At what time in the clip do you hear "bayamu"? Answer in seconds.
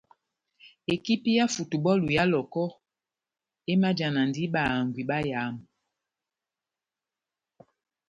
5.09-5.63